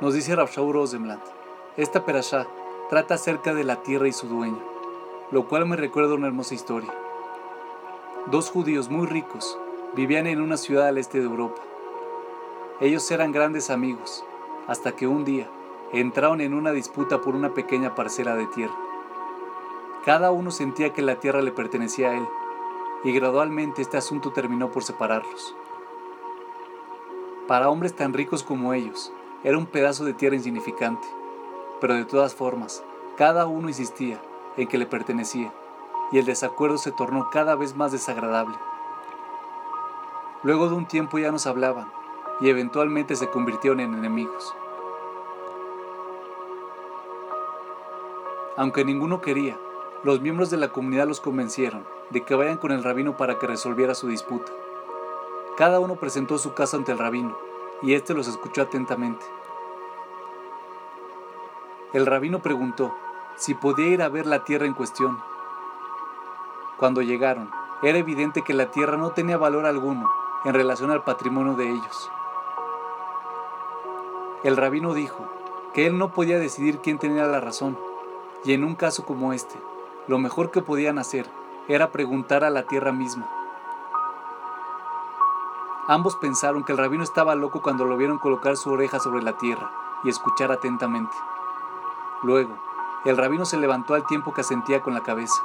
Nos 0.00 0.12
dice 0.12 0.34
Rabshaw 0.34 0.72
Rosenblatt, 0.72 1.24
esta 1.76 2.04
perashá 2.04 2.48
trata 2.90 3.14
acerca 3.14 3.54
de 3.54 3.62
la 3.62 3.76
tierra 3.82 4.08
y 4.08 4.12
su 4.12 4.26
dueño, 4.26 4.58
lo 5.30 5.46
cual 5.46 5.66
me 5.66 5.76
recuerda 5.76 6.14
una 6.14 6.26
hermosa 6.26 6.54
historia. 6.54 6.92
Dos 8.26 8.50
judíos 8.50 8.90
muy 8.90 9.06
ricos 9.06 9.56
vivían 9.94 10.26
en 10.26 10.40
una 10.40 10.56
ciudad 10.56 10.88
al 10.88 10.98
este 10.98 11.20
de 11.20 11.26
Europa. 11.26 11.62
Ellos 12.80 13.08
eran 13.12 13.30
grandes 13.30 13.70
amigos, 13.70 14.24
hasta 14.66 14.96
que 14.96 15.06
un 15.06 15.24
día 15.24 15.48
entraron 15.92 16.40
en 16.40 16.54
una 16.54 16.72
disputa 16.72 17.20
por 17.20 17.36
una 17.36 17.54
pequeña 17.54 17.94
parcela 17.94 18.34
de 18.34 18.48
tierra. 18.48 18.74
Cada 20.04 20.32
uno 20.32 20.50
sentía 20.50 20.92
que 20.92 21.02
la 21.02 21.20
tierra 21.20 21.40
le 21.40 21.52
pertenecía 21.52 22.10
a 22.10 22.16
él, 22.16 22.26
y 23.04 23.12
gradualmente 23.12 23.80
este 23.80 23.96
asunto 23.96 24.32
terminó 24.32 24.72
por 24.72 24.82
separarlos. 24.82 25.54
Para 27.46 27.70
hombres 27.70 27.94
tan 27.94 28.12
ricos 28.12 28.42
como 28.42 28.74
ellos, 28.74 29.12
era 29.44 29.58
un 29.58 29.66
pedazo 29.66 30.04
de 30.04 30.14
tierra 30.14 30.36
insignificante, 30.36 31.06
pero 31.80 31.94
de 31.94 32.06
todas 32.06 32.34
formas, 32.34 32.82
cada 33.16 33.46
uno 33.46 33.68
insistía 33.68 34.20
en 34.56 34.66
que 34.66 34.78
le 34.78 34.86
pertenecía, 34.86 35.52
y 36.10 36.18
el 36.18 36.24
desacuerdo 36.24 36.78
se 36.78 36.92
tornó 36.92 37.28
cada 37.30 37.54
vez 37.54 37.76
más 37.76 37.92
desagradable. 37.92 38.56
Luego 40.42 40.68
de 40.68 40.74
un 40.74 40.86
tiempo 40.86 41.18
ya 41.18 41.30
nos 41.30 41.46
hablaban, 41.46 41.92
y 42.40 42.48
eventualmente 42.48 43.16
se 43.16 43.28
convirtieron 43.28 43.80
en 43.80 43.92
enemigos. 43.92 44.54
Aunque 48.56 48.84
ninguno 48.84 49.20
quería, 49.20 49.58
los 50.04 50.20
miembros 50.20 50.48
de 50.48 50.56
la 50.56 50.68
comunidad 50.68 51.06
los 51.06 51.20
convencieron 51.20 51.84
de 52.10 52.22
que 52.22 52.34
vayan 52.34 52.56
con 52.56 52.72
el 52.72 52.82
rabino 52.82 53.16
para 53.16 53.38
que 53.38 53.46
resolviera 53.46 53.94
su 53.94 54.08
disputa. 54.08 54.52
Cada 55.56 55.80
uno 55.80 55.96
presentó 55.96 56.38
su 56.38 56.54
caso 56.54 56.76
ante 56.76 56.92
el 56.92 56.98
rabino, 56.98 57.36
y 57.82 57.94
éste 57.94 58.14
los 58.14 58.28
escuchó 58.28 58.62
atentamente. 58.62 59.24
El 61.92 62.06
rabino 62.06 62.40
preguntó 62.40 62.94
si 63.36 63.54
podía 63.54 63.86
ir 63.86 64.02
a 64.02 64.08
ver 64.08 64.26
la 64.26 64.44
tierra 64.44 64.66
en 64.66 64.74
cuestión. 64.74 65.18
Cuando 66.76 67.02
llegaron, 67.02 67.50
era 67.82 67.98
evidente 67.98 68.42
que 68.42 68.54
la 68.54 68.70
tierra 68.70 68.96
no 68.96 69.10
tenía 69.10 69.36
valor 69.36 69.66
alguno 69.66 70.10
en 70.44 70.54
relación 70.54 70.90
al 70.90 71.04
patrimonio 71.04 71.54
de 71.54 71.70
ellos. 71.70 72.10
El 74.42 74.56
rabino 74.56 74.92
dijo 74.92 75.24
que 75.72 75.86
él 75.86 75.98
no 75.98 76.12
podía 76.12 76.38
decidir 76.38 76.78
quién 76.78 76.98
tenía 76.98 77.26
la 77.26 77.40
razón, 77.40 77.78
y 78.44 78.52
en 78.52 78.64
un 78.64 78.74
caso 78.74 79.04
como 79.04 79.32
este, 79.32 79.56
lo 80.06 80.18
mejor 80.18 80.50
que 80.50 80.62
podían 80.62 80.98
hacer 80.98 81.26
era 81.68 81.92
preguntar 81.92 82.44
a 82.44 82.50
la 82.50 82.64
tierra 82.64 82.92
misma. 82.92 83.43
Ambos 85.86 86.16
pensaron 86.16 86.64
que 86.64 86.72
el 86.72 86.78
rabino 86.78 87.04
estaba 87.04 87.34
loco 87.34 87.60
cuando 87.60 87.84
lo 87.84 87.98
vieron 87.98 88.18
colocar 88.18 88.56
su 88.56 88.70
oreja 88.70 89.00
sobre 89.00 89.22
la 89.22 89.36
tierra 89.36 89.70
y 90.02 90.08
escuchar 90.08 90.50
atentamente. 90.50 91.14
Luego, 92.22 92.56
el 93.04 93.18
rabino 93.18 93.44
se 93.44 93.58
levantó 93.58 93.92
al 93.92 94.06
tiempo 94.06 94.32
que 94.32 94.40
asentía 94.40 94.80
con 94.80 94.94
la 94.94 95.02
cabeza. 95.02 95.42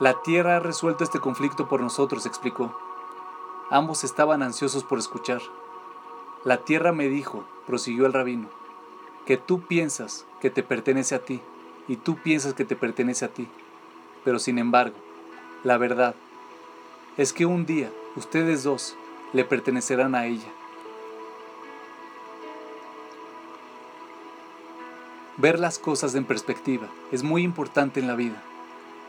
La 0.00 0.14
tierra 0.22 0.56
ha 0.56 0.60
resuelto 0.60 1.04
este 1.04 1.20
conflicto 1.20 1.68
por 1.68 1.82
nosotros, 1.82 2.26
explicó. 2.26 2.72
Ambos 3.70 4.02
estaban 4.02 4.42
ansiosos 4.42 4.82
por 4.82 4.98
escuchar. 4.98 5.40
La 6.42 6.56
tierra 6.56 6.90
me 6.90 7.06
dijo, 7.06 7.44
prosiguió 7.66 8.06
el 8.06 8.12
rabino, 8.12 8.48
que 9.24 9.36
tú 9.36 9.60
piensas 9.60 10.26
que 10.40 10.50
te 10.50 10.64
pertenece 10.64 11.14
a 11.14 11.24
ti 11.24 11.40
y 11.86 11.96
tú 11.96 12.16
piensas 12.16 12.54
que 12.54 12.64
te 12.64 12.74
pertenece 12.74 13.24
a 13.24 13.28
ti. 13.28 13.48
Pero 14.24 14.40
sin 14.40 14.58
embargo, 14.58 14.96
la 15.62 15.78
verdad 15.78 16.16
es 17.20 17.34
que 17.34 17.44
un 17.44 17.66
día 17.66 17.92
ustedes 18.16 18.62
dos 18.62 18.96
le 19.34 19.44
pertenecerán 19.44 20.14
a 20.14 20.24
ella. 20.24 20.48
Ver 25.36 25.58
las 25.58 25.78
cosas 25.78 26.14
en 26.14 26.24
perspectiva 26.24 26.88
es 27.12 27.22
muy 27.22 27.42
importante 27.42 28.00
en 28.00 28.06
la 28.06 28.14
vida. 28.14 28.42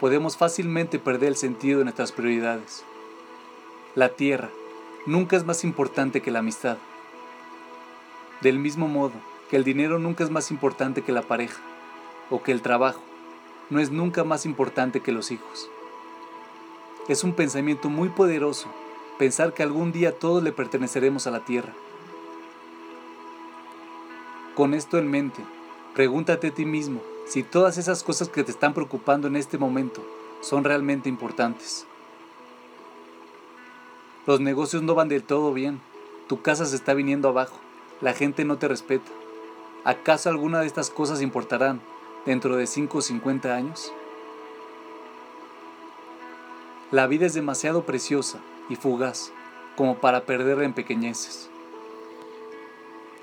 Podemos 0.00 0.38
fácilmente 0.38 0.98
perder 0.98 1.28
el 1.28 1.36
sentido 1.36 1.80
de 1.80 1.84
nuestras 1.84 2.12
prioridades. 2.12 2.82
La 3.94 4.08
tierra 4.08 4.48
nunca 5.04 5.36
es 5.36 5.44
más 5.44 5.62
importante 5.62 6.22
que 6.22 6.30
la 6.30 6.38
amistad. 6.38 6.78
Del 8.40 8.58
mismo 8.58 8.88
modo 8.88 9.12
que 9.50 9.56
el 9.56 9.64
dinero 9.64 9.98
nunca 9.98 10.24
es 10.24 10.30
más 10.30 10.50
importante 10.50 11.02
que 11.02 11.12
la 11.12 11.20
pareja, 11.20 11.60
o 12.30 12.42
que 12.42 12.52
el 12.52 12.62
trabajo 12.62 13.02
no 13.68 13.80
es 13.80 13.90
nunca 13.90 14.24
más 14.24 14.46
importante 14.46 15.00
que 15.00 15.12
los 15.12 15.30
hijos. 15.30 15.68
Es 17.08 17.24
un 17.24 17.32
pensamiento 17.32 17.88
muy 17.88 18.10
poderoso 18.10 18.68
pensar 19.18 19.54
que 19.54 19.62
algún 19.62 19.92
día 19.92 20.18
todos 20.18 20.42
le 20.42 20.52
perteneceremos 20.52 21.26
a 21.26 21.30
la 21.30 21.40
tierra. 21.40 21.72
Con 24.54 24.74
esto 24.74 24.98
en 24.98 25.10
mente, 25.10 25.42
pregúntate 25.94 26.48
a 26.48 26.54
ti 26.54 26.66
mismo 26.66 27.00
si 27.26 27.42
todas 27.42 27.78
esas 27.78 28.02
cosas 28.02 28.28
que 28.28 28.44
te 28.44 28.50
están 28.50 28.74
preocupando 28.74 29.26
en 29.26 29.36
este 29.36 29.56
momento 29.56 30.04
son 30.42 30.64
realmente 30.64 31.08
importantes. 31.08 31.86
Los 34.26 34.40
negocios 34.40 34.82
no 34.82 34.94
van 34.94 35.08
del 35.08 35.22
todo 35.22 35.54
bien, 35.54 35.80
tu 36.28 36.42
casa 36.42 36.66
se 36.66 36.76
está 36.76 36.92
viniendo 36.92 37.28
abajo, 37.28 37.58
la 38.02 38.12
gente 38.12 38.44
no 38.44 38.58
te 38.58 38.68
respeta. 38.68 39.10
¿Acaso 39.84 40.28
alguna 40.28 40.60
de 40.60 40.66
estas 40.66 40.90
cosas 40.90 41.22
importarán 41.22 41.80
dentro 42.26 42.56
de 42.56 42.66
5 42.66 42.98
o 42.98 43.00
50 43.00 43.54
años? 43.54 43.92
La 46.90 47.06
vida 47.06 47.26
es 47.26 47.34
demasiado 47.34 47.84
preciosa 47.84 48.38
y 48.70 48.76
fugaz 48.76 49.30
como 49.76 49.98
para 49.98 50.24
perderla 50.24 50.64
en 50.64 50.72
pequeñeces. 50.72 51.50